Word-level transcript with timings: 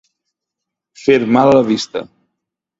Fer 1.03 1.19
mal 1.37 1.53
a 1.53 1.55
la 1.59 1.63
vista. 1.71 2.05